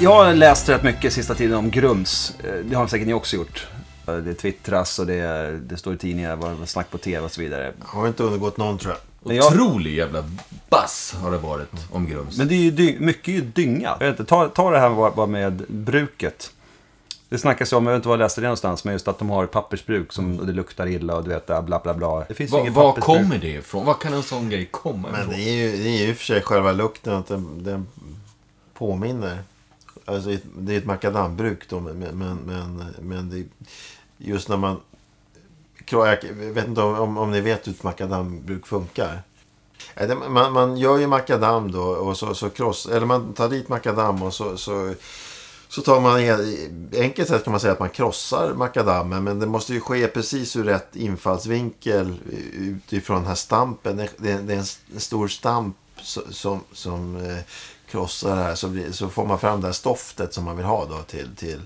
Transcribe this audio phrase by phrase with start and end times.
[0.00, 2.32] Jag har läst rätt mycket sista tiden om Grums.
[2.44, 3.66] Eh, Det har säkert ni också gjort.
[4.06, 7.32] Eh, Det twittras och det, det står i tidningar, vad vad snack på tv och
[7.32, 7.72] så vidare.
[7.82, 9.00] Har inte undgått någon tror jag.
[9.28, 10.24] Men jag- Otrolig jävla
[10.70, 12.38] bass har det varit om Grums.
[12.38, 13.96] Men det är ju dy, mycket är ju dynga.
[14.00, 16.50] Jag vet inte, ta, ta det här bara bara med bruket.
[17.28, 19.30] Det snackas om, jag vet inte var jag läste det någonstans, men just att de
[19.30, 22.24] har ett pappersbruk som, och det luktar illa och du vet, bla bla bla.
[22.28, 23.86] Det finns ju Var, var kommer det ifrån?
[23.86, 25.34] Var kan en sån grej komma Men ifrån?
[25.34, 27.86] det är ju, det är ju i och för sig själva lukten att den, den
[28.74, 29.38] påminner.
[30.06, 33.44] Alltså ett- det är ett makadambruk då, men, men, men, men det,
[34.18, 34.80] just när man...
[35.90, 39.22] Jag vet inte om, om ni vet hur ett makadambruk funkar.
[40.28, 44.22] Man, man gör ju makadam då och så, så cross, eller man tar dit makadam
[44.22, 44.94] och så, så,
[45.68, 46.20] så tar man,
[47.02, 50.56] enkelt sett kan man säga att man krossar makadammen men det måste ju ske precis
[50.56, 52.14] ur rätt infallsvinkel
[52.52, 53.96] utifrån den här stampen.
[53.96, 54.58] Det, det, är
[54.92, 55.76] en stor stamp
[56.30, 57.38] som, som eh,
[57.90, 60.66] krossar det här så, blir, så får man fram det här stoftet som man vill
[60.66, 61.60] ha då till, till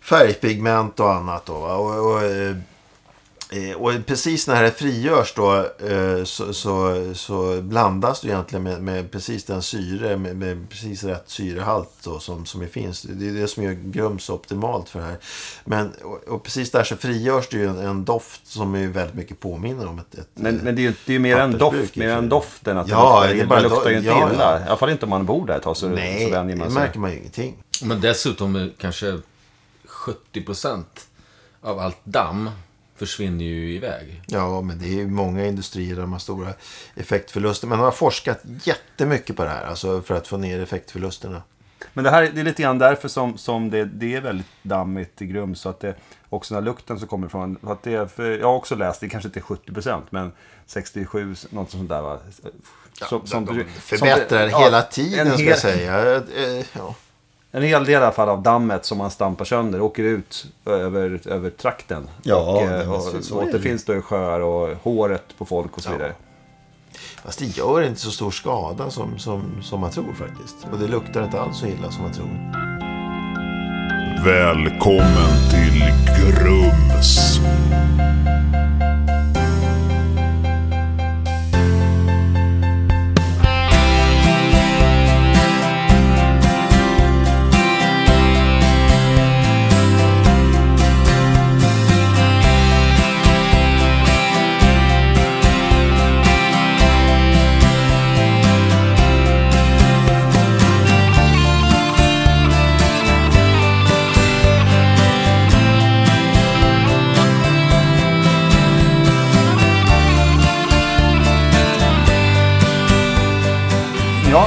[0.00, 1.46] färgpigment och annat.
[1.46, 1.74] Då, va?
[1.74, 2.56] och, och, eh,
[3.76, 5.56] och precis när det frigörs då
[5.88, 11.04] eh, så, så, så blandas det egentligen med, med precis den syre, med, med precis
[11.04, 13.02] rätt syrehalt då, som, som det finns.
[13.02, 15.16] Det är det som gör grums optimalt för det här.
[15.64, 19.14] Men, och, och precis där så frigörs det ju en, en doft som är väldigt
[19.14, 20.14] mycket påminner om ett...
[20.14, 22.70] ett Men, men det är ju det är ju mer en doft, mer och för
[22.70, 22.78] än.
[22.78, 24.42] Att Ja, det luktar, bara det luktar ju inte ja, illa.
[24.42, 24.60] ja.
[24.60, 26.58] I alla fall inte om man bor där ett tag så, Nej, så vänjer det
[26.58, 26.80] man sig.
[26.82, 27.62] märker man ju ingenting.
[27.82, 29.18] Men dessutom eh, kanske
[29.88, 30.84] 70%
[31.60, 32.50] av allt damm
[32.98, 34.22] försvinner ju iväg.
[34.26, 36.52] Ja, men det är ju många industrier där de har stora
[36.94, 37.66] effektförluster.
[37.66, 41.42] Men de har forskat jättemycket på det här, alltså för att få ner effektförlusterna.
[41.92, 45.22] Men det här det är lite grann därför som, som det, det är väldigt dammigt
[45.22, 45.60] i Grums.
[45.60, 45.94] Så att det,
[46.28, 47.56] också den här lukten som kommer ifrån.
[47.62, 50.32] För att det, för jag har också läst, det kanske inte är 70% men
[50.66, 52.18] 67, något sånt där va.
[53.08, 56.16] Som, som de du- förbättrar som hela ja, tiden, en ska hel- jag säga.
[56.16, 56.94] Eh, Ja.
[57.56, 61.20] En hel del i alla fall av dammet som man stampar sönder åker ut över,
[61.28, 62.08] över trakten.
[62.22, 63.46] Ja, och, nej, eh, och, så- så det.
[63.48, 65.92] återfinns då i sjöar och håret på folk och så Ja.
[65.92, 66.12] vidare.
[67.24, 70.56] Fast det gör inte så stor skada som, som, som man tror faktiskt.
[70.72, 72.28] Och det luktar inte alls så illa som man tror.
[74.24, 75.82] Välkommen till
[76.18, 77.38] Grums.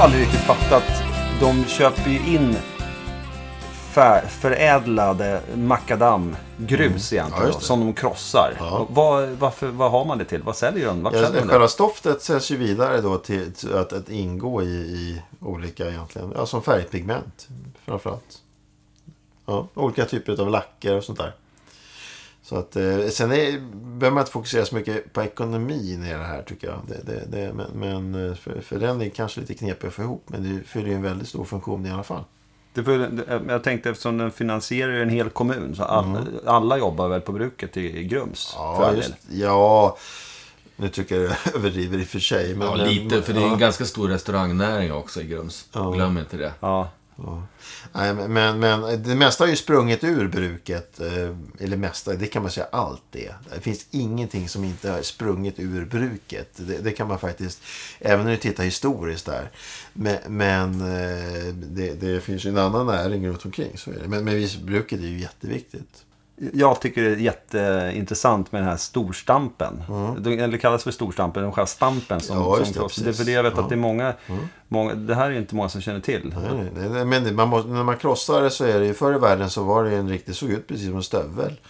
[0.00, 0.82] Aldrig riktigt fattat.
[1.40, 2.56] De köper ju in
[3.72, 7.52] fär, förädlade makadam, grus egentligen, Mm.
[7.52, 8.54] Ja, då, som de krossar.
[8.58, 8.86] Ja.
[8.90, 10.42] Vad, varför, vad har man det till?
[10.42, 11.02] Vad säljer de?
[11.02, 14.66] Vart Ja, säljer själva stoftet säljs ju vidare då till, till att, att ingå i,
[14.66, 17.48] i olika egentligen, ja, som färgpigment
[17.84, 18.38] framförallt.
[19.46, 21.34] Ja, olika typer av lacker och sånt där.
[22.50, 23.60] Så att, eh, sen är,
[23.98, 26.78] behöver man inte fokusera så mycket på ekonomin i det här tycker jag.
[26.88, 27.66] Det, det, det, men
[28.10, 30.24] men eh, för, för den är kanske lite knepig att få ihop.
[30.26, 32.24] Men det fyller ju en väldigt stor funktion i alla fall.
[32.74, 35.74] Det får, det- jag tänkte eftersom den finansierar ju en hel kommun.
[35.76, 38.54] Så alla, alla jobbar väl på bruket i, i Grums.
[38.54, 38.80] för Mm.
[38.80, 39.96] Ja, all just, ja,
[40.76, 42.54] nu tycker jag det överdriver i och för sig.
[42.54, 43.22] Men, Ja, men- lite.
[43.22, 43.56] För det är en ja.
[43.56, 45.68] ganska stor restaurangnäring också i Grums.
[45.72, 45.90] Ja.
[45.90, 46.52] Glöm inte det.
[46.60, 46.88] Ja.
[47.24, 47.42] Ja.
[47.92, 51.00] Nej, men, men, det mesta har ju sprungit ur bruket.
[51.00, 53.34] Eh, eller mesta, det kan man säga allt det.
[53.54, 56.48] Det finns ingenting som inte har sprungit ur bruket.
[56.56, 57.62] Det, det kan man faktiskt,
[57.98, 59.50] även när du tittar historiskt där.
[59.92, 63.78] Men, men eh, det, det finns ju en annan näring runt omkring.
[63.78, 64.08] Så är det.
[64.08, 66.04] Men, men visst, bruket är ju jätteviktigt.
[66.52, 69.82] Jag tycker det är jätteintressant med den här storstampen.
[70.18, 72.48] De, eller kallas för storstampen, den själva stampen som, Mm.
[72.48, 73.04] Ja, som det.
[73.04, 73.58] Det är för det jag vet Ja.
[73.58, 73.64] Mm.
[73.64, 74.14] att det är många,
[74.68, 76.34] många, det här är inte många som känner till.
[76.42, 78.94] Nej, nej, nej, Men det- man måste, när man krossar det så är det ju
[78.94, 81.60] förr i världen så var det en riktigt, såg ut precis som en stövel.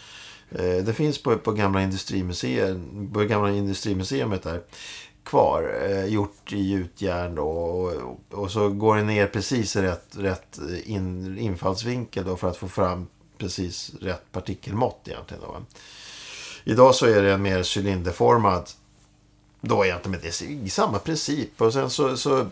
[0.51, 2.77] Eh, Det finns på, på gamla industrimuseet,
[3.13, 4.61] på gamla industrimuseet där
[5.25, 5.73] kvar.
[5.91, 7.49] Eh, gjort i gjutjärn då.
[7.49, 12.57] Och, och så går det ner precis i rätt, rätt in, infallsvinkel då för att
[12.57, 13.07] få fram
[13.41, 15.43] precis rätt partikelmått egentligen.
[15.43, 15.57] Då.
[16.65, 18.71] Idag så är det en mer cylinderformad
[19.61, 21.61] då egentligen, men det är samma princip.
[21.61, 22.47] Och sen så, så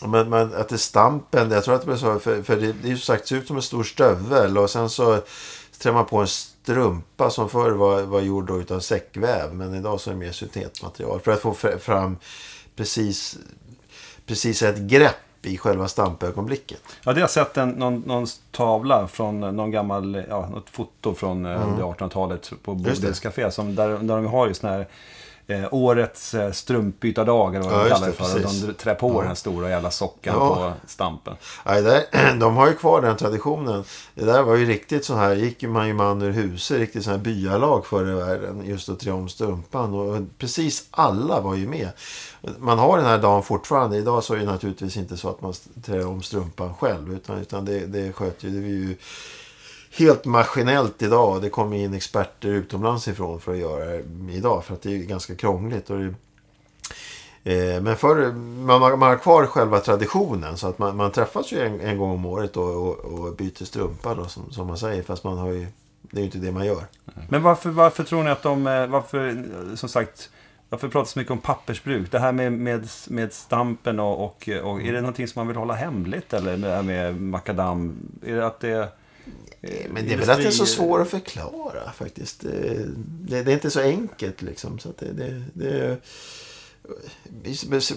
[0.00, 2.72] men, men att det är stampen, jag tror att det är så, för, för det,
[2.72, 5.22] det är ju sagt ser ut som en stor stövel och sen så
[5.78, 10.00] trär man på en strumpa som förr var, var gjord då utav säckväv men idag
[10.00, 12.16] så är det mer syntetmaterial för att få fram
[12.76, 13.38] precis,
[14.26, 16.78] precis ett grepp i själva stampögonblicket.
[17.04, 21.14] Ja, det har jag sett en, någon, någon tavla från någon gammal, ja, något foto
[21.14, 22.82] från eh, det 1800-talet på Mm.
[22.82, 23.50] Bodils Café.
[23.50, 24.86] Som, där, där de har ju sån här
[25.46, 28.24] eh, årets eh, strumpbytardag eller vad Ja, de kallar det för.
[28.40, 28.62] Precis.
[28.62, 30.54] de trär på den här stora jävla sockan Ja.
[30.54, 31.34] på stampen.
[31.66, 33.84] Nej, där, de har ju kvar den traditionen.
[34.14, 37.10] Det där var ju riktigt så här, gick man ju man ur huset, riktigt så
[37.10, 38.62] här byalag förr i världen.
[38.66, 39.94] Just att trä om strumpan.
[39.94, 41.88] Och precis alla var ju med.
[42.58, 43.96] Man har den här dagen fortfarande.
[43.96, 45.54] Idag så är det naturligtvis inte så att man
[45.84, 47.12] trär om strumpan själv.
[47.14, 48.96] Utan, utan det, det sköter ju, det är ju
[49.98, 51.42] helt maskinellt idag.
[51.42, 54.64] Det kommer in experter utomlands ifrån för att göra det idag.
[54.64, 55.90] För att det är ganska krångligt.
[55.90, 56.14] Och det,
[57.44, 58.32] Eh, Men förr,
[58.66, 60.56] man, har- man har kvar själva traditionen.
[60.56, 63.64] Så att man, man träffas ju en, en gång om året och, och, och byter
[63.64, 65.02] strumpa då, som, som man säger.
[65.02, 65.66] Fast man har ju,
[66.02, 66.72] det är ju inte det man gör.
[67.16, 67.26] Mm.
[67.28, 69.44] Men varför, varför tror ni att de, eh, varför,
[69.76, 70.30] som sagt,
[70.68, 72.10] varför pratas så mycket om pappersbruk?
[72.12, 75.56] Det här med, med, med stampen och, och, och är det någonting som man vill
[75.56, 76.32] hålla hemligt?
[76.32, 77.96] Eller det här med makadam?
[78.26, 78.88] Är det att det
[79.62, 82.40] eh, Men det är väl att det är så svårt att förklara faktiskt.
[82.40, 84.78] Det, det, det är inte så enkelt liksom.
[84.78, 85.98] Så att det, det, det,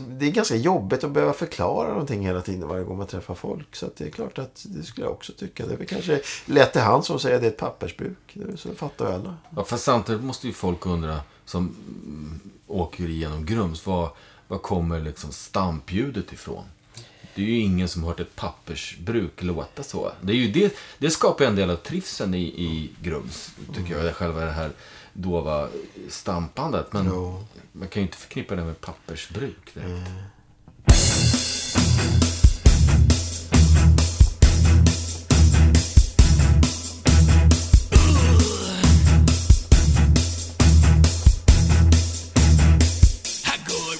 [0.07, 3.75] det är ganska jobbigt att behöva förklara någonting hela tiden varje gång man träffar folk.
[3.75, 5.65] Så att det är klart att det skulle jag också tycka.
[5.65, 8.37] Det är väl kanske lätt till hand som säger att det är ett pappersbruk.
[8.55, 9.37] Så fattar alla.
[9.55, 11.75] Ja, fast samtidigt måste ju folk undra, som
[12.05, 14.09] mm, åker igenom Grums, var,
[14.47, 16.63] var kommer liksom stampljudet ifrån?
[17.35, 20.11] Det är ju ingen som har hört ett pappersbruk låta så.
[20.21, 24.15] Det, är ju det, det skapar en del av trivseln i, i Grums, tycker jag.
[24.15, 24.71] Själva det här
[25.13, 25.69] dova
[26.09, 26.93] stampandet.
[26.93, 27.45] Men Jo.
[27.71, 29.73] man kan ju inte förknippa det med pappersbruk.
[29.73, 30.09] direkt.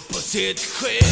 [0.09, 1.04] På sitt skepp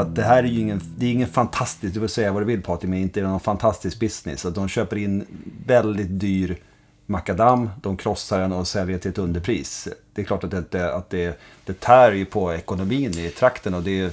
[0.00, 2.46] att det här är ju ingen, det är ingen fantastisk, du får säga vad du
[2.46, 4.46] vill Patrik, men inte någon fantastisk business.
[4.46, 5.26] Att de köper in
[5.66, 6.56] väldigt dyr
[7.06, 9.88] makadam, de krossar den och säljer till ett underpris.
[10.12, 13.82] Det är klart att det, att det, det tär ju på ekonomin i trakten och
[13.82, 14.12] det,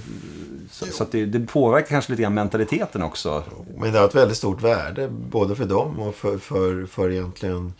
[0.71, 3.43] så, så det, det påverkar kanske lite grann mentaliteten också.
[3.77, 7.73] Men det har ett väldigt stort värde både för dem och för, för, för egentligen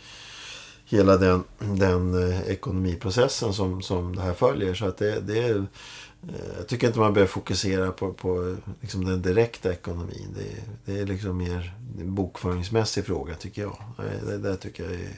[0.84, 4.74] hela den, den eh, ekonomiprocessen som, som det här följer.
[4.74, 5.66] Så att det, det är,
[6.22, 10.34] Eh, jag tycker inte man behöver fokusera på, på liksom den direkta ekonomin.
[10.36, 13.76] Det, det är liksom mer en bokföringsmässig fråga tycker jag.
[14.26, 15.10] Det, det tycker jag är,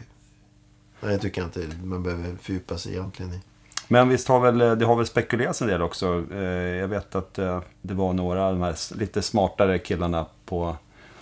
[1.00, 3.40] Nej, det tycker jag inte man behöver fördjupa sig egentligen i.
[3.88, 6.25] Men visst har väl, det har väl spekulerats en del också.
[6.33, 6.40] Eh,
[6.76, 10.76] jag vet att eh, det var några av de här lite smartare killarna på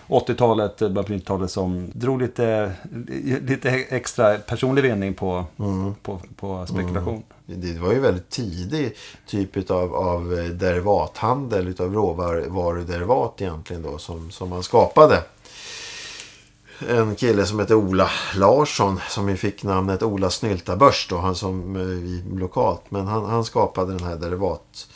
[0.08, 2.72] 80-talet, början på 90-talet som drog lite,
[3.46, 5.44] lite extra personlig vinning på,
[6.02, 7.22] på, på spekulation.
[7.46, 8.96] Det var ju väldigt tidig
[9.26, 15.22] typ av, av derivathandel utav råvaruderivat egentligen då som, som man skapade.
[16.88, 21.76] En kille som heter Ola Larsson som ju fick namnet Ola Snyltabörs då, han som
[21.76, 22.82] eh, lokalt.
[22.88, 24.88] Men han, han skapade den här derivat,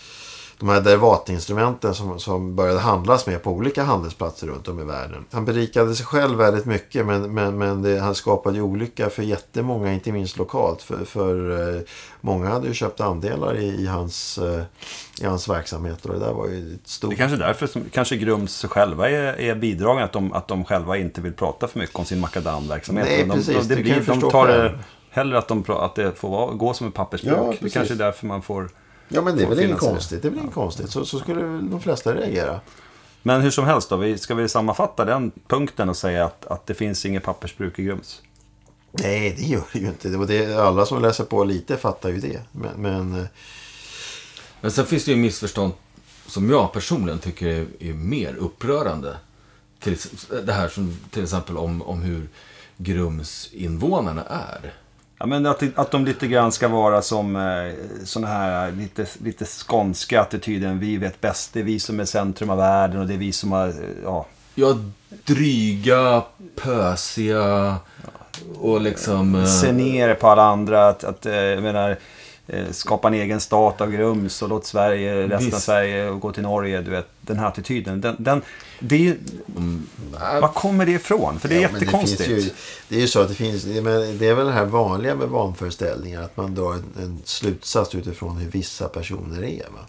[0.62, 5.25] de här derivatinstrumenten som, som började handlas med på olika handelsplatser runt om i världen.
[5.31, 9.23] Han berikade sig själv väldigt mycket men, men, men det, han skapade ju olycka för
[9.23, 10.83] jättemånga, inte minst lokalt.
[10.83, 11.83] För, för eh,
[12.21, 14.62] många hade ju köpt andelar i, i, hans, eh,
[15.21, 17.11] i hans verksamhet och det där var ju ett stort...
[17.11, 20.49] Det är kanske är därför som kanske Grums själva är, är bidragande, att de, att
[20.49, 23.07] de själva inte vill prata för mycket om sin makadamverksamhet.
[23.09, 24.78] Nej, de, precis, de, det blir, de tar det
[25.11, 27.37] hellre att, de, att det får gå som en pappersbruk.
[27.37, 28.69] Ja, det kanske är därför man får...
[29.14, 30.23] Ja men det är väl inget konstigt.
[30.23, 30.90] Det är väl inget konstigt.
[30.90, 32.61] Så, så skulle de flesta reagera.
[33.23, 36.66] Men hur som helst då, vi, ska vi sammanfatta den punkten och säga att, att
[36.66, 38.23] det finns inget pappersbruk i Grums?
[38.92, 40.16] Nej, det gör det ju inte.
[40.16, 42.40] Och det, alla som läser på lite fattar ju det.
[42.52, 43.26] Men, men eh,
[44.61, 45.73] Men sen finns det ju missförstånd
[46.26, 49.16] som jag personligen tycker är, är mer upprörande.
[49.81, 49.97] Till,
[50.45, 52.28] det här som till exempel om, om hur
[52.76, 54.75] Grums-invånarna är.
[55.23, 57.73] Ja, men att, att de lite grann ska vara som eh,
[58.05, 60.79] såna här lite, lite skånska attityden.
[60.79, 63.33] Vi vet bäst, det är vi som är centrum av världen och det är vi
[63.33, 63.75] som har, eh,
[64.05, 64.76] ja, Ja,
[65.25, 66.23] dryga,
[66.57, 67.76] pösiga
[68.55, 69.35] och liksom...
[69.35, 70.88] eh, se ner på alla andra.
[70.88, 71.97] Att, att eh, jag menar, eh,
[72.71, 75.62] skapa en egen stat av Grums och låt Sverige, resten av Visst.
[75.62, 76.80] Sverige och gå till Norge.
[76.82, 78.00] Du vet, den här attityden.
[78.00, 78.42] Den, den,
[78.80, 79.18] det är, ju-
[80.35, 81.38] äh, var kommer det ifrån?
[81.40, 82.28] För det är ja, jättekonstigt.
[82.28, 82.50] Det, ju,
[82.88, 85.14] det är ju så att det finns, det- men det är väl det här vanliga
[85.14, 86.23] med vanföreställningar.
[86.23, 89.64] Att man drar en, en slutsats utifrån hur vissa personer är.
[89.64, 89.80] Va?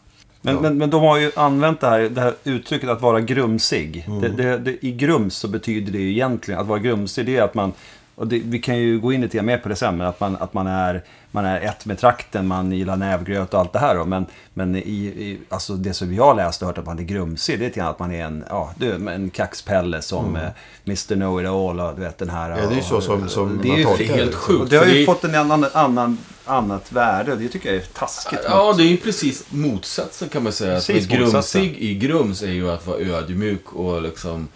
[0.42, 0.62] Men, Ja.
[0.62, 4.04] men, men de har ju använt det här, det här uttrycket att vara grumsig.
[4.08, 4.22] Mm.
[4.22, 7.42] Det, det, det, I grums så betyder det ju egentligen, att vara grumsig, det är
[7.42, 7.74] att man,
[8.16, 10.54] och vi kan ju gå in lite mer på det sen, men att man, att
[10.54, 11.04] man, är,
[11.34, 13.96] man är ett med trakten, man gillar nävgröt och allt det här.
[13.96, 14.06] Då.
[14.06, 17.04] Men, men i, i, alltså det som jag har läst och hört att man är
[17.04, 20.42] grumsig, det är lite grann att man är en, ja, du, en kaxpelle som eh,
[20.86, 22.46] Mr Know-It-All och du vet den här.
[22.52, 22.60] Mm.
[22.64, 24.32] Ja, det är ju så som, som det är man ju tolkar det är helt
[24.32, 24.38] det.
[24.38, 24.70] sjukt.
[24.70, 27.36] det har ju det fått en annan, annan, annat värde.
[27.36, 28.40] Det tycker jag är taskigt.
[28.50, 30.78] Ja, det är ju precis motsatsen kan man säga.
[30.78, 31.62] Att Precis motsatsen.
[31.62, 34.48] grumsig i grums är ju att vara ödmjuk och liksom...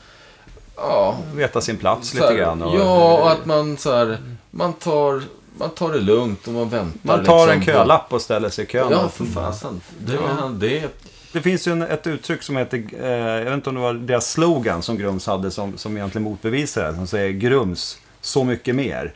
[0.76, 2.62] Ja, Veta sin plats lite grann.
[2.62, 4.18] Och, Ja, och att man så här,
[4.52, 5.24] man tar,
[5.60, 7.00] man tar det lugnt och man väntar.
[7.02, 7.74] Man tar en liksom.
[7.74, 8.88] kölapp och ställer sig i kön.
[8.92, 9.82] Ja, för fasen.
[10.00, 10.88] Det, är- det.
[11.32, 13.94] Det finns ju en, ett uttryck som heter, eh, jag vet inte om det var
[13.94, 16.96] deras slogan som Grums hade som, som egentligen motbevisar det.
[16.96, 19.14] Som säger Grums, så mycket mer.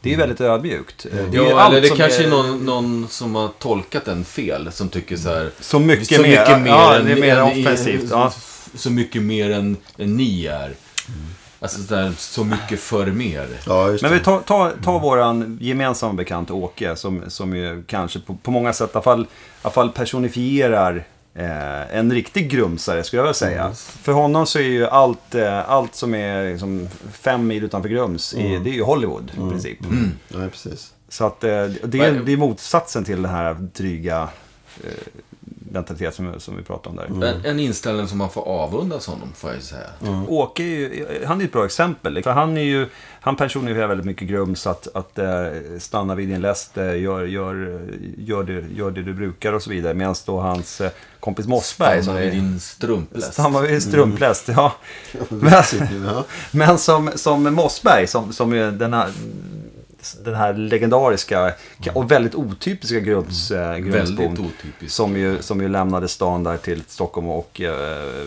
[0.00, 1.06] Det är ju väldigt ödmjukt.
[1.06, 4.24] Eh, Det är Ja, allt eller det kanske är någon, någon som har tolkat den
[4.24, 4.72] fel.
[4.72, 5.50] Som tycker så här...
[5.60, 6.28] Så mycket så mer.
[6.28, 8.10] mycket mer ja, än, det är mer än- offensivt.
[8.10, 8.32] Ja.
[8.74, 10.74] Så mycket mer än, än ni är.
[11.60, 13.48] Alltså så, där, så mycket för mer.
[13.66, 18.20] Ja, just Men vi tar, tar, tar våran gemensamma bekant Åke, som, som ju kanske
[18.20, 19.26] på, på många sätt i alla fall,
[19.62, 23.72] alla fall personifierar eh, en riktig grumsare, skulle jag vilja säga.
[23.74, 28.34] För honom så är ju allt, eh, allt som är liksom, fem mil utanför Grums,
[28.34, 29.78] i, det är ju Hollywood i princip.
[30.28, 30.92] Nej, precis.
[31.08, 34.28] Så att eh, det, är, det är motsatsen till den här dryga
[34.84, 34.90] eh,
[35.70, 37.26] mentalitet som, som vi pratade om där.
[37.26, 39.86] En, en inställning som man får avundas honom, får jag ju säga.
[40.28, 42.22] Åke är ju, han är ett bra exempel.
[42.22, 42.88] För han är ju,
[43.20, 45.26] han personifierar väldigt mycket Grums att, att eh,
[45.78, 47.80] stanna vid din läst, eh, gör, gör,
[48.18, 49.94] gör, det, gör det du brukar och så vidare.
[49.94, 52.32] Medan då hans eh, kompis Mossberg som Stanna vid är...
[52.32, 53.32] din strumpläst.
[53.32, 54.72] Stanna vid strumpläst, ja.
[55.28, 55.62] Men,
[56.06, 56.24] Ja.
[56.50, 59.12] men som, som Mossberg, som, som är den här,
[60.24, 61.54] den här legendariska
[61.94, 64.32] och väldigt otypiska Grums, eh, Grumsbon.
[64.32, 64.96] Otypiskt.
[64.96, 68.26] Som ju, som ju lämnade stan där till Stockholm och eh,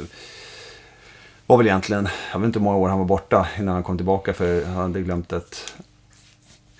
[1.48, 3.98] var väl egentligen, jag vet inte hur många år han var borta innan han kom
[3.98, 5.74] tillbaka för han hade glömt ett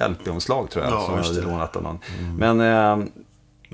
[0.10, 0.94] LP-omslag tror jag.
[0.94, 2.00] Ja, som han hade lånat av någon.
[2.38, 3.08] Men, eh,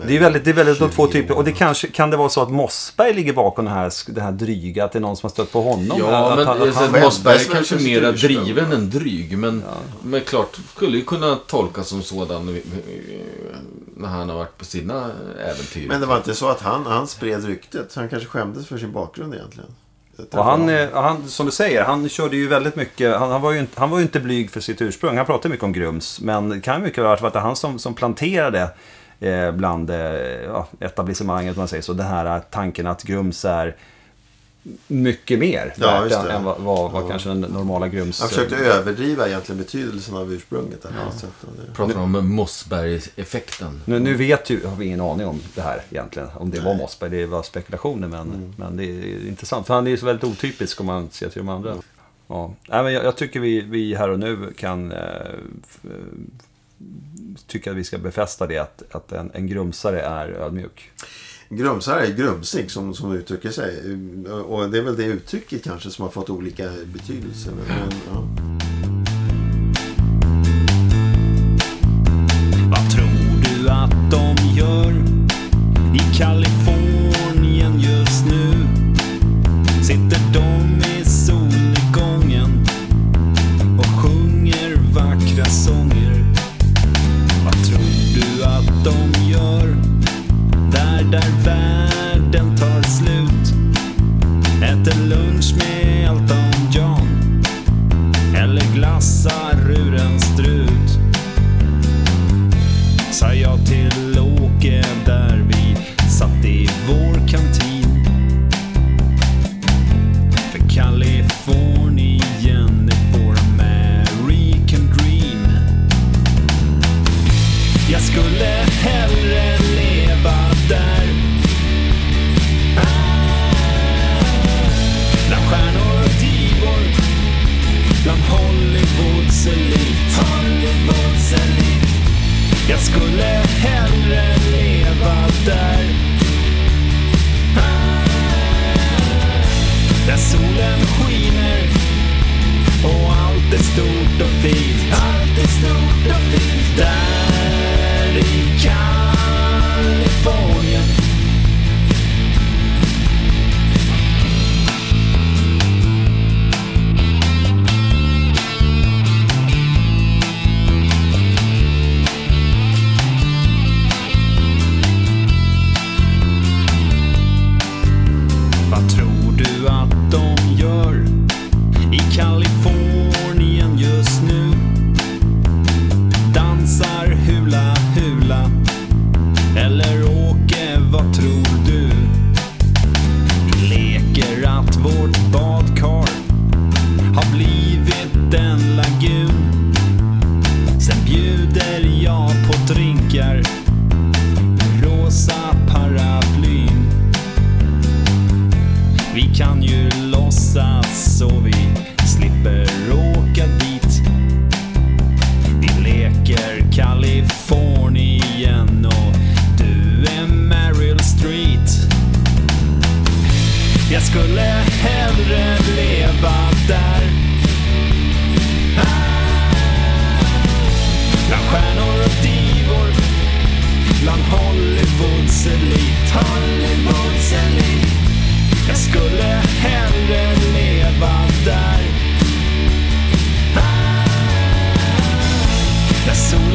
[0.05, 1.37] Det är väldigt, det är väldigt de två typer.
[1.37, 4.31] Och det kanske, kan det vara så att Mossberg ligger bakom det här, det här
[4.31, 4.85] dryga?
[4.85, 5.97] Att det är någon som har stött på honom?
[5.99, 9.37] Ja, att, men att alltså, han, Mossberg är kanske mera driven än dryg.
[9.37, 9.63] Men,
[10.03, 12.61] men klart, skulle ju kunna tolkas som sådan
[13.95, 15.87] när han har varit på sina äventyr.
[15.87, 17.95] Men det var inte så att han, han spred ryktet.
[17.95, 19.69] Han kanske skämdes för sin bakgrund egentligen.
[20.31, 23.19] och han, eh, han, som du säger, han körde ju väldigt mycket.
[23.19, 25.17] Han, han, var ju inte, han var ju inte blyg för sitt ursprung.
[25.17, 26.21] Han pratade mycket om Grums.
[26.21, 28.69] Men det kan mycket väl ha varit han som, som planterade
[29.51, 29.97] bland eh,
[30.45, 31.93] ja, etablissemanget, om man säger så.
[31.93, 33.75] Den här eh, tanken att Grums är
[34.87, 38.19] mycket mer Ja, värt än vad, vad, vad kanske den normala Grums...
[38.19, 40.81] Han försökte överdriva egentligen betydelsen av ursprunget.
[40.81, 41.29] sätt.
[41.41, 43.81] Och det- Pratar om Mossberg-effekten.
[43.85, 46.29] Nu, nu vet ju, har vi ingen aning om det här egentligen.
[46.35, 48.07] Om det var Mossberg, det var spekulationer.
[48.07, 49.67] Men, men det är intressant.
[49.67, 51.75] För han är ju så väldigt otypisk om man ser till de andra.
[52.27, 52.53] Ja.
[52.69, 54.99] Nej, men jag, jag tycker vi, vi här och nu kan eh,
[57.47, 58.57] tycka att vi ska befästa det.
[58.57, 60.91] Att, att en, en grumsare är ödmjuk.
[61.49, 63.77] Grumsare är grumsig som, som uttrycker sig.
[64.31, 67.51] Och det är väl det uttrycket kanske som har fått olika betydelser.
[67.51, 68.27] Men, men, ja.
[72.69, 74.91] Vad tror du att de gör
[75.95, 76.76] i Kalifornien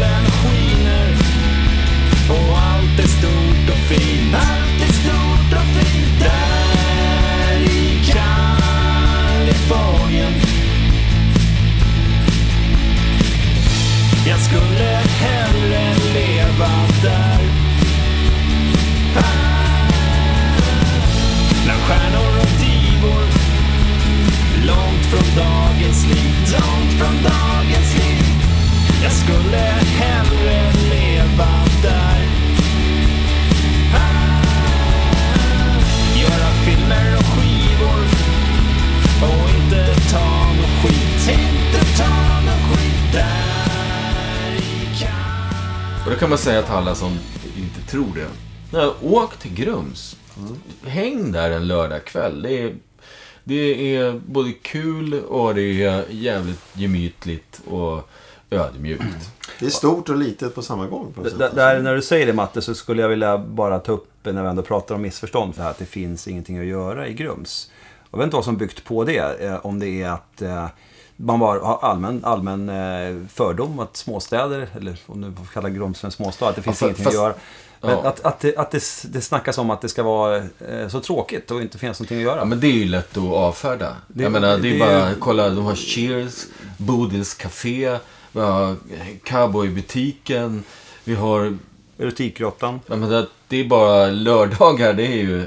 [0.03, 1.15] solen skiner
[2.31, 4.35] och allt är stort och fint.
[4.35, 6.21] Allt är stort och fint.
[6.21, 9.53] Där i Kalifornien.
[14.27, 16.71] Jag skulle hellre leva
[17.03, 17.41] där.
[21.65, 23.25] Bland stjärnor och divor
[24.67, 27.62] Långt från dagens liv Långt från dagens
[29.03, 31.49] jag skulle hellre leva
[31.83, 32.23] där
[36.17, 38.05] Göra filmer och skivor
[39.23, 46.29] Och inte ta nåt skit Inte ta nåt skit Där i Kalifornien Och då kan
[46.29, 47.19] man säga till alla som
[47.57, 48.29] inte tror det.
[48.79, 50.17] Nej, åk till Grums.
[50.87, 52.43] Häng där en lördagkväll.
[52.43, 52.75] Det är,
[53.45, 57.61] det är både kul och det är jävligt gemytligt.
[57.67, 58.11] Och
[58.53, 59.05] ödmjukt.
[59.61, 61.13] Det är stort och litet på samma gång.
[61.13, 61.55] På något D- sätt.
[61.55, 64.49] Där, när du säger det Matte så skulle jag vilja bara ta upp när vi
[64.49, 67.71] ändå pratar om missförstånd för att det finns ingenting att göra i Grums.
[68.11, 69.41] Jag vet inte vad som byggt på det.
[69.47, 70.67] Eh, om det är att eh,
[71.17, 76.01] man bara har allmän, allmän eh, fördom att småstäder, eller om du får kalla Grums
[76.01, 77.35] för en småstad, att det finns Ja, fa- ingenting fast- att göra.
[77.85, 78.03] Men ja.
[78.09, 80.43] att, att, det, att det, det snackas om att det ska vara
[80.89, 82.39] så tråkigt och inte finns någonting att göra.
[82.39, 83.97] Ja, men det är ju lätt att avfärda.
[84.09, 86.45] Det- jag menar, det är det- bara, kolla, de har Cheers,
[86.79, 87.99] Bodils Café,
[88.33, 88.77] vi har
[89.25, 90.65] Cowboybutiken,
[91.05, 91.59] vi har,
[91.99, 92.81] Erotikgrottan.
[92.87, 95.47] jag menar, det är bara lördagar, det är ju,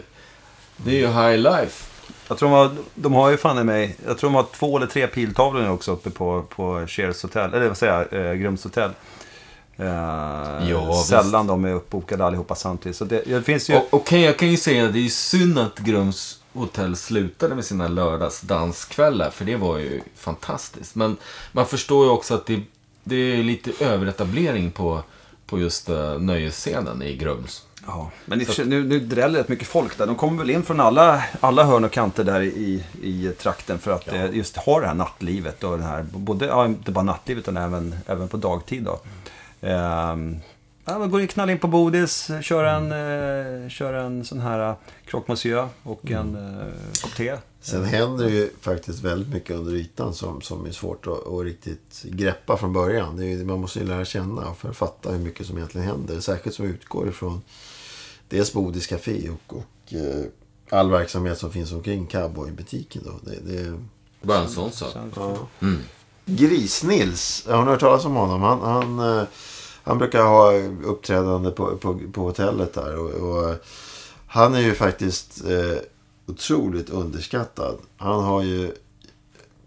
[0.77, 1.85] det är ju high life.
[2.27, 4.77] Jag tror de har, de har ju fan i mig, jag tror de har två
[4.77, 8.33] eller tre piltavlor nu också uppe på, på Cheers Hotel, eller vad säger jag, eh,
[8.33, 8.91] Grums Hotel.
[9.77, 9.85] Eh,
[10.69, 12.97] Ja, sällan de är uppbokade allihopa samtidigt.
[12.97, 13.79] Så det, det finns ju...
[13.89, 17.87] Okej, jag kan ju säga att det är synd att Grums hotell slutade med sina
[17.87, 20.95] lördagsdanskvällar, för det var ju fantastiskt.
[20.95, 21.17] Men
[21.51, 22.61] man förstår ju också att det,
[23.07, 25.03] det är lite överetablering på,
[25.45, 27.65] på just uh, nöjesscenen i Grums.
[27.87, 30.07] Ja, men i nu, nu dräller rätt mycket folk där.
[30.07, 33.91] De kommer väl in från alla, alla hörn och kanter där i, i trakten för
[33.91, 35.63] att eh, just ha det här nattlivet.
[35.63, 38.83] Och den här, både, ja, inte bara nattlivet utan även, även på dagtid.
[38.83, 38.99] Då.
[39.61, 40.37] Ehm,
[40.85, 44.69] ja, man går in, knallar in på Bodis, kör en, eh, kör en sån här
[44.69, 47.37] eh, croque monsieur och en eh, kopp te.
[47.65, 51.43] Sen händer det ju faktiskt väldigt mycket under ytan som, som är svårt att, att
[51.45, 53.17] riktigt greppa från början.
[53.17, 55.87] Det är, ju- man måste ju lära känna för att fatta hur mycket som egentligen
[55.87, 56.19] händer.
[56.19, 57.41] Särskilt som utgår ifrån
[58.29, 60.25] dels Bodis Café och, och eh,
[60.69, 63.01] all verksamhet som finns omkring cowboybutiken.
[63.05, 63.11] Då.
[63.31, 63.79] Det, det,
[64.21, 64.93] Bara en sån sak.
[65.15, 65.37] ja.
[65.61, 65.79] Mm.
[66.25, 68.41] Gris-Nils, har ni hört talas om honom?
[68.41, 69.23] Han, han, eh,
[69.83, 70.53] han brukar ha
[70.85, 72.97] uppträdande på, på, på hotellet där.
[72.97, 73.55] Och, och
[74.27, 75.77] han är ju faktiskt eh,
[76.27, 77.77] otroligt underskattad.
[77.97, 78.71] Han har ju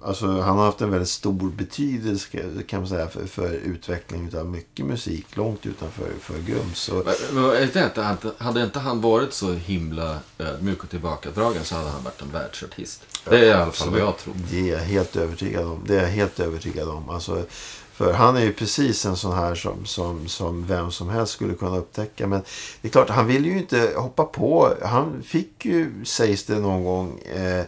[0.02, 2.28] Alltså, han har haft en väldigt stor betydelse
[2.66, 6.88] kan man säga, för, för utveckling av mycket musik långt utanför för Grums.
[6.88, 7.04] Och,
[8.38, 13.02] Hade inte han varit så himla ödmjuk och tillbakadragen så hade han varit en världsartist.
[13.24, 14.34] Det är i alla fall vad jag tror.
[14.50, 15.84] Det är jag helt övertygad om.
[15.86, 17.10] Det är jag helt övertygad om.
[17.10, 17.44] Alltså,
[17.98, 21.54] för han är ju precis en sån här som, som, som vem som helst skulle
[21.54, 22.26] kunna upptäcka.
[22.26, 22.42] Men
[22.80, 24.74] det är klart, han ville ju inte hoppa på.
[24.82, 27.64] Han fick ju, sägs det någon gång, eh,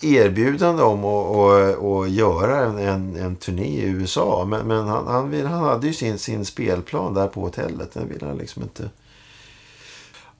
[0.00, 4.44] erbjudande om att, och, och göra en, en, en turné i USA.
[4.48, 7.94] Men, men han, han, vill, han hade ju sin, sin spelplan där på hotellet.
[7.94, 8.90] Den ville han liksom inte...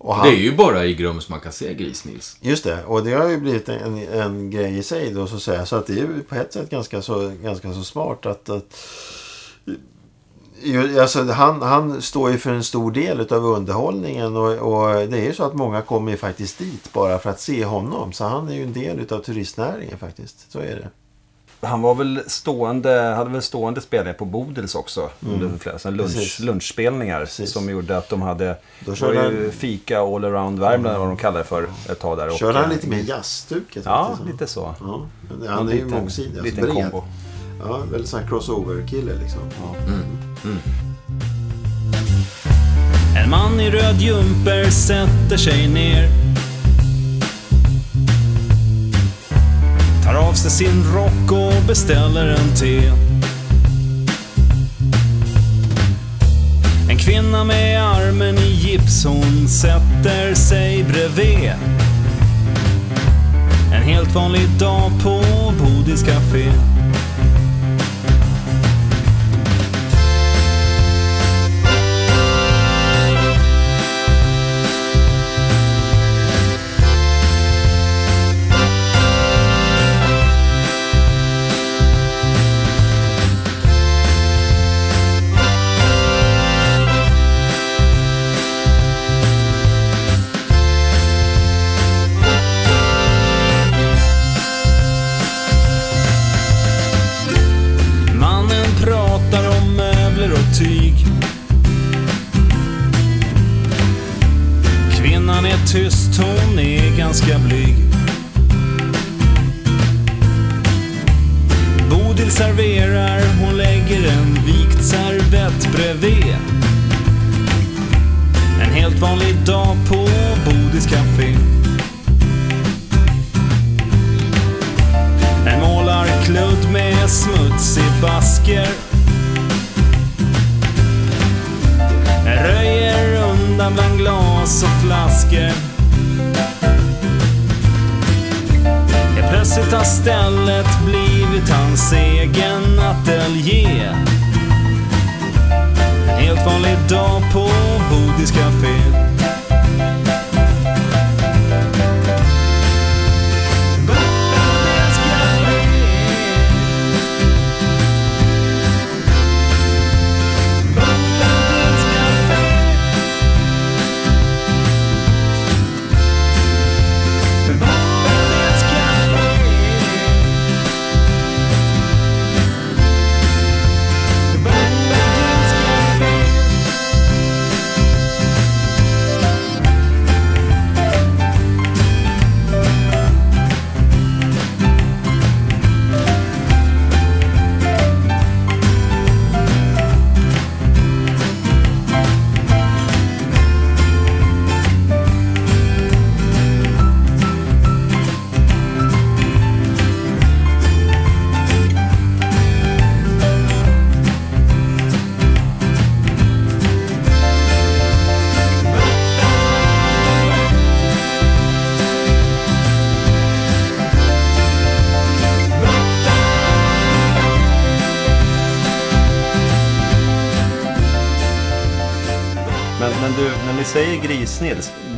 [0.04, 2.36] Han, Det är ju bara i Grums man kan se Gris-Nils.
[2.40, 5.42] Just det, och det har ju blivit en, en, grej i sig då så att
[5.42, 5.66] säga.
[5.66, 8.48] Så att det är ju på ett sätt ganska så, ganska så smart att...
[8.48, 8.74] att
[11.00, 15.24] Alltså, han, han står ju för en stor del av underhållningen och, och det är
[15.24, 18.12] ju så att många kommer ju faktiskt dit bara för att se honom.
[18.12, 20.52] Så han är ju en del av turistnäringen faktiskt.
[20.52, 20.88] Så är det.
[21.60, 25.10] Han var väl stående, hade väl stående spelningar på Bodils också.
[25.20, 26.40] Under flera, såna lunch, Precis.
[26.40, 27.20] lunchspelningar.
[27.20, 27.52] Precis.
[27.52, 31.08] Som gjorde att de hade Då det var ju han- fika all around Värmland vad
[31.08, 32.28] de kallade det för ett tag där.
[32.28, 33.82] Och, Körde han lite mer jazzstuket?
[33.86, 34.74] Ja, faktiskt, lite så.
[34.80, 35.06] Ja,
[35.48, 36.28] han är ju mångsidig.
[36.30, 36.74] Alltså Liten bred.
[36.90, 37.04] kombo.
[37.66, 39.40] Ja, väldigt sån här crossover-kille liksom.
[43.24, 46.08] En man i röd jumper sätter sig ner.
[50.08, 52.92] Tar av sig sin rock och beställer en te.
[56.90, 61.52] En kvinna med armen i gips, hon sätter sig bredvid.
[63.72, 65.22] En helt vanlig dag på
[65.58, 66.52] Bodis café.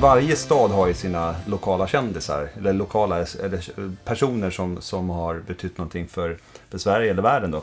[0.00, 2.48] Varje stad har ju sina lokala kändisar.
[2.58, 6.38] Eller lokala eller personer som, som har betytt någonting för,
[6.70, 7.62] för Sverige eller världen då.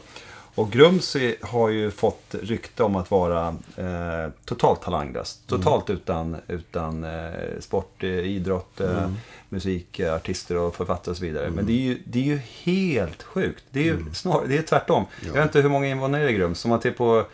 [0.55, 5.39] Och Grumsi har ju fått rykte om att vara eh, totalt talanglös.
[5.47, 9.09] Totalt utan, utan eh, sport, eh, idrott, eh,
[9.49, 11.49] musik, eh, artister och författare och så vidare.
[11.49, 13.63] Men det är, ju, det är ju helt sjukt.
[13.71, 15.05] Det är ju snar, det är tvärtom.
[15.25, 16.65] Jag vet inte hur många invånare det är i Grums.
[16.65, 17.25] Om man tittar på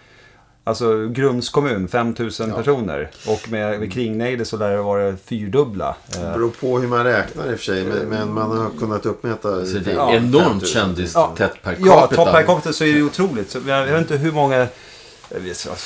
[0.66, 3.12] Alltså Grums kommun, 5000 personer.
[3.28, 5.96] Och med, med kringnejder så lär det vara fyrdubbla.
[6.08, 7.84] Det Eh, beror på hur man räknar i och för sig.
[7.86, 9.66] Men, men man har kunnat uppmäta...
[9.66, 10.68] Så det är Ja, enormt 5000.
[10.68, 12.26] kändistätt per Ja, capita.
[12.26, 13.50] ta per capita så är det otroligt.
[13.52, 14.68] Så jag, jag vet inte hur många...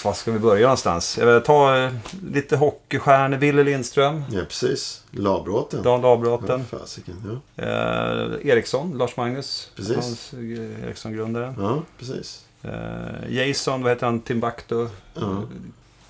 [0.04, 1.18] Var ska vi börja någonstans?
[1.18, 1.92] Jag vill ta eh,
[2.34, 3.38] lite hockeystjärnor.
[3.38, 5.04] Wille Lindström, Ja, precis.
[5.12, 5.84] Labråten.
[5.84, 7.42] Dan Labråten, Ja, fasiken.
[7.56, 7.64] Ja.
[7.64, 9.70] eh, Eriksson, Lars-Magnus.
[9.76, 9.96] Precis.
[9.96, 11.54] Hans, eh, Eriksson-grundaren.
[11.60, 12.44] ja, precis.
[12.68, 14.20] Eh, Jason, vad heter han?
[14.20, 14.88] Timbuktu.
[15.14, 15.44] Ja.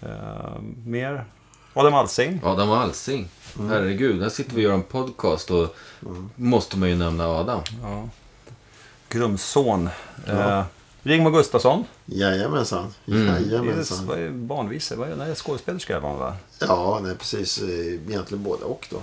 [0.01, 1.25] Eh, mer?
[1.73, 2.39] Adam Alsing.
[2.43, 3.29] Adam Alsing.
[3.59, 3.69] Mm.
[3.69, 5.75] Herregud, här sitter vi och gör en podcast och
[6.35, 7.61] måste man ju nämna Adam.
[7.81, 8.09] Ja.
[9.09, 9.89] Grumsson.
[10.25, 10.59] Ja.
[10.59, 10.63] Eh,
[11.03, 11.83] Rigmor Gustafsson.
[12.05, 12.93] Jajamensan.
[13.07, 13.27] Mm.
[13.27, 14.07] Är, Jajamensan.
[14.07, 14.95] vad är barnvise?
[14.95, 16.35] Vad är, nej, skådespelerska var hon va?
[16.59, 17.61] Ja, nej, precis.
[17.61, 19.01] Egentligen både och då.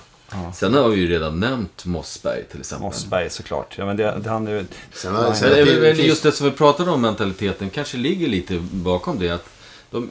[0.54, 2.84] Sen har vi ju redan nämnt Mossberg till exempel.
[2.84, 3.74] Mossberg såklart.
[3.78, 6.46] Ja, men det, det han är, Sen har, Nej, sen Men det just det som
[6.46, 9.30] vi pratade om, mentaliteten, kanske ligger lite bakom det.
[9.30, 9.48] Att
[9.90, 10.10] de,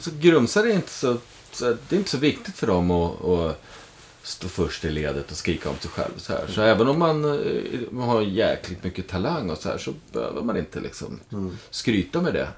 [0.00, 1.16] så grumsare är inte så,
[1.52, 3.62] så, det är inte så viktigt för dem att, att
[4.22, 6.12] stå först i ledet och skrika om sig själv.
[6.16, 6.46] Så, här.
[6.48, 10.56] så även om man eh, har jäkligt mycket talang och så här så behöver man
[10.56, 11.20] inte liksom
[11.70, 12.48] skryta med det.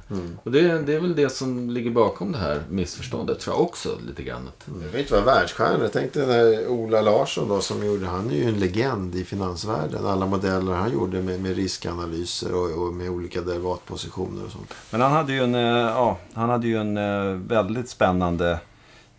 [0.43, 3.99] Och det, det är väl det som ligger bakom det här missförståndet tror jag också
[4.07, 4.49] lite grann.
[4.49, 5.89] Att, Det behöver inte vara världsstjärnor.
[5.93, 8.07] Tänk dig den här Ola Larsson då som gjorde.
[8.07, 10.07] Han är ju en legend i finansvärlden.
[10.07, 14.75] Alla modeller han gjorde med, med riskanalyser och, och med olika derivatpositioner och sånt.
[14.91, 18.59] men han hade ju en, eh, ja, han hade ju en eh, väldigt spännande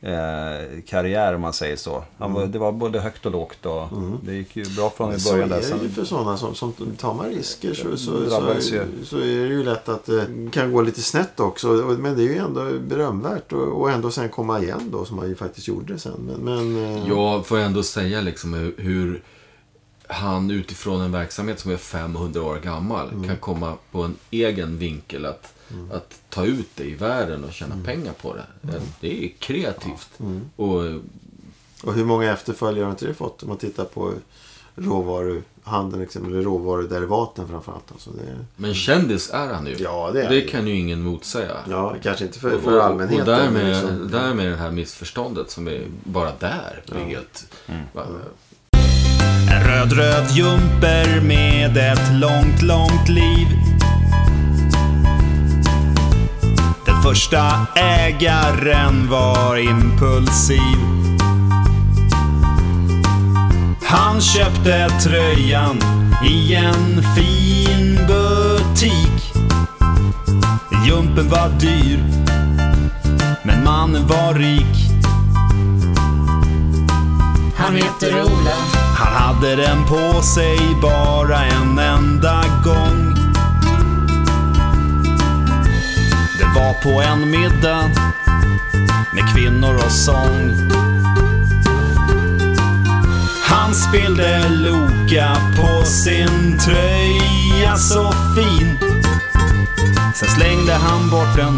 [0.03, 2.03] eh, karriär om man säger så.
[2.17, 3.87] Han var, det var både högt och lågt och
[4.23, 5.77] det gick ju bra från i Så är början där.
[5.77, 8.85] det ju för sådana som, som tar man risker så, så, så, ju.
[9.05, 11.67] så är det ju lätt att det kan gå lite snett också.
[11.99, 15.29] Men det är ju ändå berömvärt och, och ändå sen komma igen då som han
[15.29, 16.13] ju faktiskt gjorde sen.
[16.27, 16.39] Men,
[16.75, 19.21] men eh, Jag får ändå säga liksom hur, hur
[20.07, 25.25] han utifrån en verksamhet som är 500 år gammal kan komma på en egen vinkel
[25.25, 25.52] att,
[25.91, 28.79] att ta ut det i världen och tjäna pengar på det.
[28.99, 30.09] Det är kreativt.
[30.55, 30.81] Och
[31.83, 33.43] Och hur många efterföljare har inte det fått?
[33.43, 34.13] Om man tittar på
[34.75, 37.91] råvaruhandeln, liksom, eller råvaruderivaten framförallt.
[37.91, 39.75] Alltså det, Men kändis är han ju.
[39.79, 41.57] Ja, det är det kan ju ingen motsäga.
[41.69, 43.19] ja, kanske inte för, för allmänheten.
[43.21, 46.83] Och därmed, liksom- därmed det här missförståndet som är bara där.
[46.91, 47.47] blir helt...
[47.93, 48.05] va-
[49.51, 53.47] En röd, röd jumper med ett långt, långt liv.
[57.03, 60.77] Första ägaren var impulsiv.
[63.83, 65.77] Han köpte tröjan
[66.25, 69.33] i en fin butik.
[70.87, 72.03] Jumpen var dyr,
[73.43, 74.77] men mannen var rik.
[77.57, 78.55] Han heter Ola.
[78.97, 83.12] Han hade den på sig bara en enda gång.
[86.37, 87.89] Det var på en middag
[89.13, 90.51] med kvinnor och sång.
[93.43, 97.75] Han spelade Loka på sin tröja.
[97.77, 98.77] så fin.
[100.15, 101.53] Sen slängde han bort den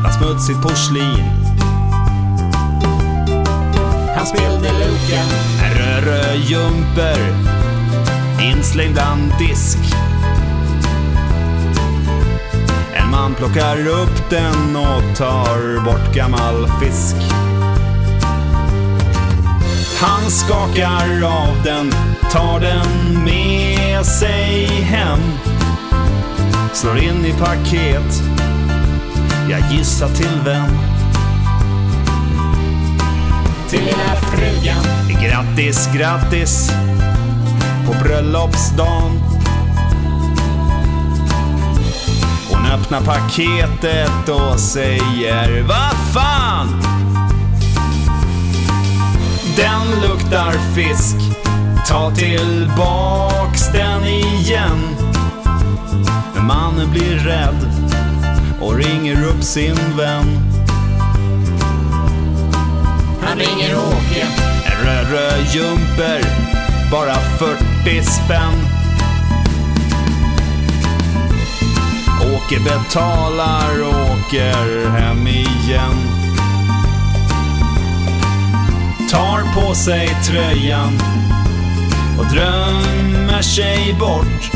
[0.00, 1.24] bland smutsigt porslin.
[4.16, 5.22] Han spelade Loka,
[5.64, 7.46] En röd jumper
[8.42, 9.78] inslängd bland disk.
[13.26, 17.16] Man plockar upp den och tar bort gammal fisk.
[20.00, 21.92] Han skakar av den,
[22.32, 25.18] tar den med sig hem.
[26.72, 28.22] Slår in i paket,
[29.50, 30.70] jag gissar till vem.
[33.68, 35.22] Till lilla frugan.
[35.22, 36.70] Grattis, grattis
[37.86, 39.25] på bröllopsdagen.
[42.50, 46.82] Hon öppnar paketet och säger Vad fan!
[49.56, 51.16] Den luktar fisk.
[51.88, 54.96] Ta tillbaks den igen.
[56.46, 57.70] Mannen blir rädd
[58.60, 60.40] och ringer upp sin vän.
[63.22, 64.26] Han ringer Åke.
[64.64, 66.22] En röd, röd jumper,
[66.90, 68.85] bara 40 spänn.
[72.36, 75.96] Åke betalar åker hem igen.
[79.10, 80.98] Tar på sig tröjan
[82.18, 84.50] och drömmer sig bort.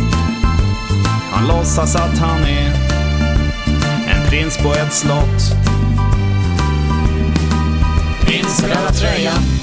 [1.33, 2.73] Han låtsas att han är
[4.09, 5.57] en prins på ett slott.
[8.21, 9.60] Prins röda tröjan.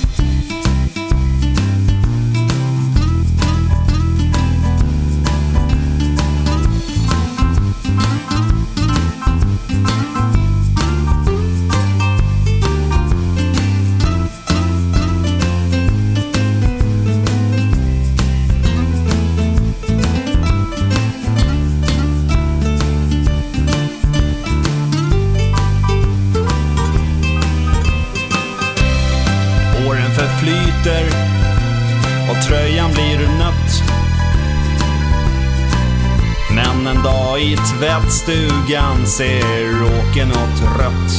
[38.67, 41.11] Stugan ser Åke något rött.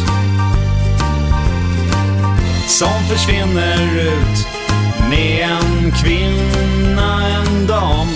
[2.67, 4.47] Som försvinner ut
[5.11, 8.09] med en kvinna, en dam.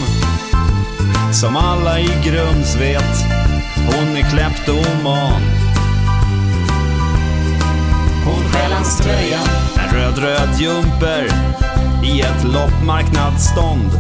[1.33, 3.25] Som alla i Grums vet,
[3.77, 5.43] hon är kleptoman.
[8.25, 9.41] Hon stjäl hans tröja.
[9.77, 11.27] En röd, röd jumper
[12.05, 13.91] i ett loppmarknadsstånd.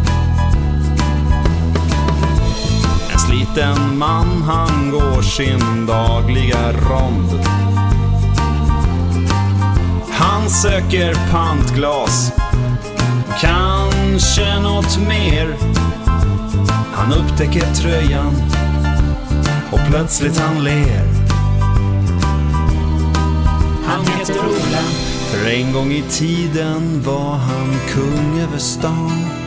[3.32, 7.46] Sliten man, han går sin dagliga rond.
[10.10, 12.32] Han söker pantglas,
[13.40, 15.56] kanske något mer.
[16.92, 18.34] Han upptäcker tröjan
[19.70, 21.06] och plötsligt han ler.
[23.86, 24.82] Han heter Ola.
[25.30, 29.41] För en gång i tiden var han kung över stan.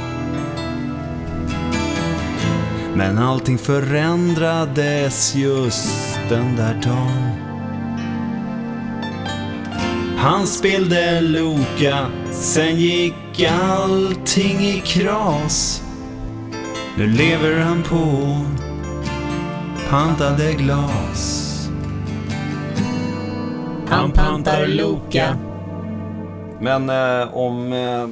[2.95, 7.45] Men allting förändrades just den där dagen.
[10.17, 15.83] Han spelade Loka, sen gick allting i kras.
[16.97, 18.37] Nu lever han på
[19.89, 21.41] pantade glas.
[23.89, 25.37] Han pantar Loka.
[26.61, 28.07] Men eh, om, eh,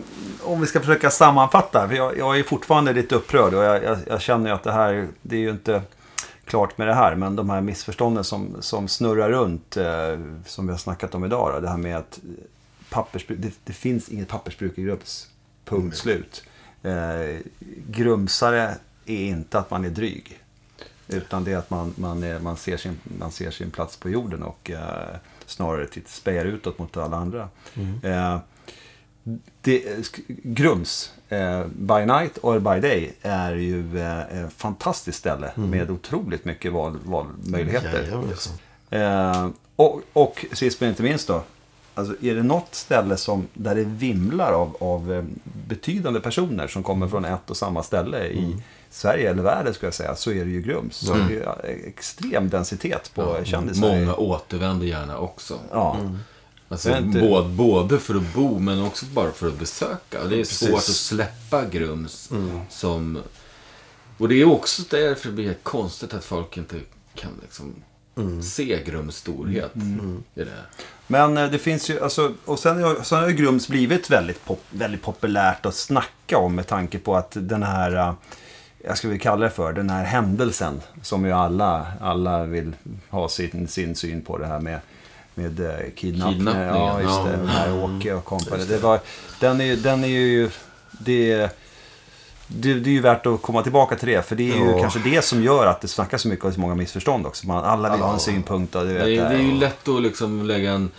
[0.45, 1.87] om vi ska försöka sammanfatta.
[1.87, 4.71] För jag, jag är fortfarande lite upprörd och jag, jag, jag känner ju att det
[4.71, 5.81] här, det är ju inte
[6.45, 7.15] klart med det här.
[7.15, 11.53] Men de här missförstånden som, som snurrar runt, eh, som vi har snackat om idag.
[11.53, 12.19] Då, det här med att
[12.89, 15.27] pappersbruk, det, det finns inget pappersbruk i Grums.
[15.65, 16.43] Punkt slut.
[16.83, 17.39] Eh,
[17.87, 18.75] grumsare
[19.05, 20.39] är inte att man är dryg.
[21.07, 24.09] Utan det är att man, man, är, man, ser, sin, man ser sin plats på
[24.09, 25.15] jorden och eh,
[25.45, 27.49] snarare spejar utåt mot alla andra.
[28.03, 28.37] Eh,
[29.61, 35.51] det, sk- Grums, eh, by night or by day, är ju eh, ett fantastiskt ställe
[35.55, 38.07] med otroligt mycket val, valmöjligheter.
[38.89, 41.43] Eh, och, och sist men inte minst då.
[41.95, 45.23] Alltså, är det något ställe som, där det vimlar av, av eh,
[45.67, 48.57] betydande personer som kommer från ett och samma ställe i
[48.89, 50.95] Sverige eller världen skulle jag säga, så är det ju Grums.
[50.95, 53.81] Så det är ju eh, extrem densitet på kändisar.
[53.87, 55.59] Många återvänder gärna också.
[55.71, 55.97] Ja.
[56.73, 60.23] Alltså, inte- både, både för att bo men också bara för att besöka.
[60.23, 60.89] Det är svårt Precis.
[60.89, 62.29] att släppa Grums
[62.69, 63.19] som...
[64.17, 66.75] Och det är också därför det blir konstigt att folk inte
[67.15, 67.75] kan liksom
[68.43, 69.71] se Grums storhet
[70.35, 70.51] i det.
[71.07, 74.45] Men eh, det finns ju, alltså, och sen har, sen har ju Grums blivit väldigt,
[74.45, 78.15] pop, väldigt populärt att snacka om med tanke på att den här
[78.85, 82.75] jag skulle vilja kalla det för, den här händelsen som ju alla, alla vill
[83.09, 84.79] ha sin, sin syn på det här med
[85.35, 86.37] med eh, kidnappning.
[86.37, 87.31] Kidnappningen, Ja, just det.
[87.31, 88.65] Den här Åke och kompani.
[88.65, 88.99] Det var,
[89.39, 90.49] den, är, den är ju...
[90.91, 91.49] Det,
[92.47, 94.25] det, det är ju värt att komma tillbaka till det.
[94.27, 94.81] För det är ju Ja.
[94.81, 97.47] kanske det som gör att det snackas så mycket och så många missförstånd också.
[97.47, 98.75] Man, alla vill ha en synpunkt.
[98.75, 100.89] Och du Det vet, är, det är ju lätt att liksom lägga en,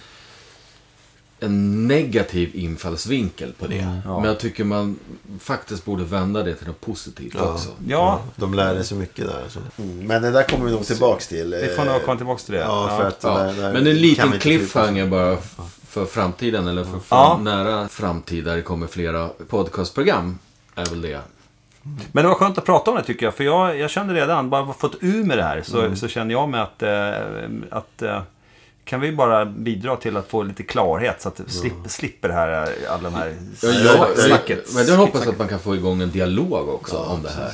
[1.41, 3.79] en negativ infallsvinkel på det.
[3.79, 4.21] Mm, ja.
[4.21, 4.99] Men jag tycker man
[5.41, 7.53] faktiskt borde vända det till något positivt Ja.
[7.53, 7.69] också.
[7.87, 9.43] Ja, De lärde sig mycket där.
[9.43, 9.59] Alltså.
[10.03, 11.55] Men det där kommer vi nog tillbaks till.
[11.61, 12.61] vi får nog komma tillbaka till det.
[12.61, 13.39] Ja, för att Ja.
[13.39, 15.37] det där, där Men en liten cliffhanger bara
[15.89, 17.01] för framtiden, eller för Ja.
[17.35, 20.39] fram, nära framtid där det kommer flera podcastprogram.
[20.75, 21.21] Är väl det.
[22.13, 23.35] Men det var skönt att prata om det tycker jag.
[23.35, 25.97] För jag, jag kände redan, bara fått ur med det här, så, Mm.
[25.97, 28.23] så kände jag med att, eh, att eh,
[28.85, 32.35] kan vi bara bidra till att få lite klarhet så att vi slipp, slipper det
[32.35, 34.75] här, eh, alla de här Ja, jag, snacket.
[34.75, 37.53] men jag hoppas att man kan få igång en dialog också om det här.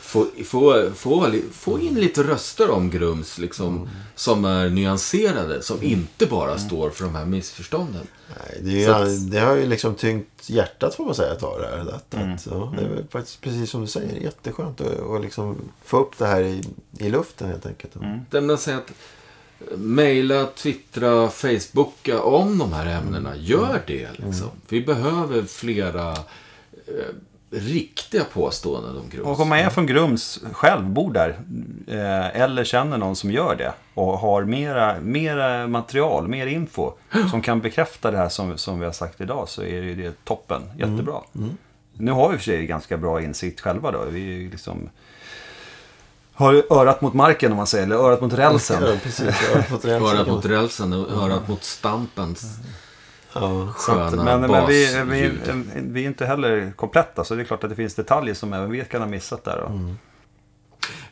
[0.00, 6.26] Få, få, få, få in lite röster om Grums liksom, som är nyanserade, som inte
[6.26, 8.06] bara står för de här missförstånden.
[8.28, 11.58] Nej, det, är att- det har ju liksom tyngt hjärtat får man säga att ta
[11.58, 11.78] det här.
[11.94, 12.34] Att, Mm.
[12.34, 14.20] att, ja, det är väl faktiskt precis som du säger.
[14.20, 16.62] Jätteskönt att och liksom få upp det här i,
[16.98, 17.96] i luften helt enkelt.
[17.96, 18.18] Mm.
[18.30, 18.92] Det vill säga att
[19.76, 23.36] mejla, twittra, facebooka om de här ämnena.
[23.36, 24.50] Gör det liksom.
[24.68, 27.14] Vi behöver flera eh,
[27.50, 29.26] riktiga påståenden om Grums.
[29.26, 31.28] Och om man är från Grums själv, bor där,
[31.86, 36.92] eh, eller känner någon som gör det och har mera, mera material, mer info
[37.30, 40.24] som kan bekräfta det här som, som vi har sagt idag så är det det
[40.24, 40.62] toppen.
[40.78, 41.20] Jättebra.
[41.94, 44.04] Nu har vi för sig ganska bra insikt själva då.
[44.10, 44.88] Vi liksom
[46.34, 48.82] har örat mot marken om man säger, eller örat mot rälsen.
[48.82, 49.26] Ja, precis.
[49.26, 50.16] Har fått rälsen.
[50.16, 52.58] Örat mot rälsen och örat mot stampens
[53.34, 53.72] Ja.
[53.76, 55.32] sköna Men, men vi, vi,
[55.74, 58.70] vi är inte heller kompletta, så det är klart att det finns detaljer som även
[58.70, 59.56] vi kan ha missat där.
[59.56, 59.94] Då.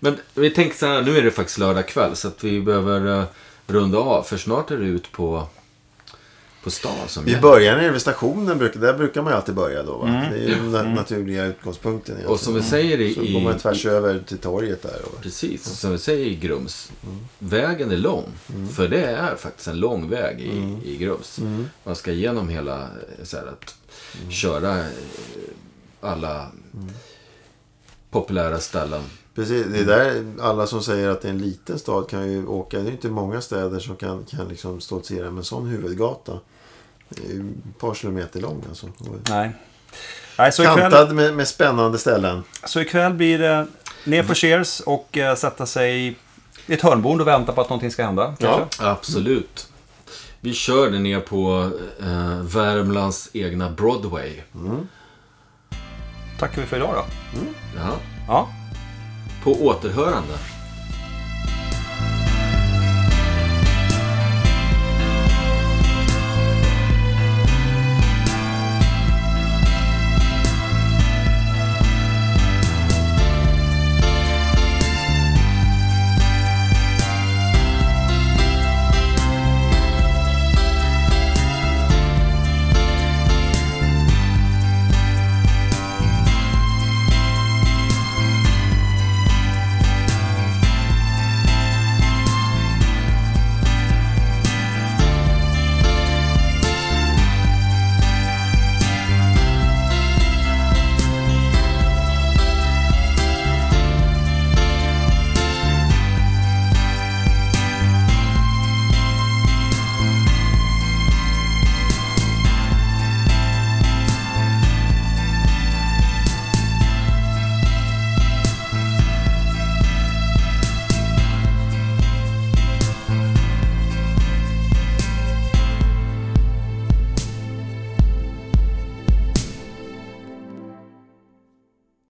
[0.01, 3.19] Men vi tänkte så här, nu är det faktiskt lördag kväll så att vi behöver
[3.19, 3.25] eh,
[3.67, 4.23] runda av.
[4.23, 5.47] För snart är det ut på,
[6.63, 7.43] på stan som Vi gäller.
[7.43, 8.59] börjar nere vid stationen.
[8.59, 9.97] brukar- Där brukar man ju alltid börja då.
[9.99, 10.07] Va?
[10.07, 12.15] Det är ju den na- naturliga utgångspunkten.
[12.15, 12.33] egentligen.
[12.33, 13.15] Och som vi säger i...
[13.15, 15.01] Så går man i tvärs över till torget där.
[15.05, 16.93] Och, precis, som vi säger i Grums.
[17.39, 18.25] Vägen är lång.
[18.75, 21.41] För det är faktiskt en lång väg i, i Grums.
[21.85, 23.75] Man ska igenom hela, eh, så här, att
[24.33, 24.85] köra eh,
[26.01, 26.47] alla
[28.11, 29.03] populära ställen.
[29.41, 32.47] Precis, det är där alla som säger att det är en liten stad kan ju
[32.47, 32.77] åka.
[32.77, 36.33] Det är ju inte många städer som kan, kan liksom stoltsera med en sån huvudgata.
[37.09, 38.87] Det är ett par kilometer lång alltså.
[39.29, 39.51] Nej.
[40.39, 42.43] Nej, så ikväll, Kantad med, med spännande ställen.
[42.65, 43.67] så ikväll blir det
[44.05, 46.17] ner på Cheers och eh, sätta sig i
[46.67, 48.35] ett hörnbord och vänta på att någonting ska hända.
[48.39, 48.85] Kanske?
[48.85, 49.69] Absolut.
[50.41, 51.71] Vi kör det ner på
[52.01, 54.41] eh, Värmlands egna Broadway.
[56.39, 57.05] Tackar vi för idag då.
[57.77, 57.97] Ja.
[58.29, 58.49] Ja.
[59.45, 60.60] På återhörande.